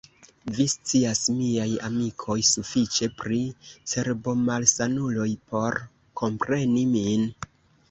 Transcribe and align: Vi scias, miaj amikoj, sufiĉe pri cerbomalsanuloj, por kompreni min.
Vi 0.59 0.63
scias, 0.71 1.19
miaj 1.41 1.67
amikoj, 1.89 2.37
sufiĉe 2.53 3.11
pri 3.21 3.39
cerbomalsanuloj, 3.93 5.29
por 5.53 5.81
kompreni 6.25 6.87
min. 6.99 7.31